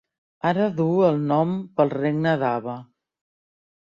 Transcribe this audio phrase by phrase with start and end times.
[0.51, 1.51] Ava duu el seu nom
[1.81, 2.79] pel regne d'Ava.